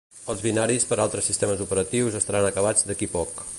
Els 0.33 0.39
binaris 0.45 0.87
per 0.91 0.97
altres 1.03 1.29
sistemes 1.31 1.61
operatius 1.67 2.19
estaran 2.23 2.51
acabats 2.51 2.89
d'aquí 2.89 3.13
poc. 3.19 3.49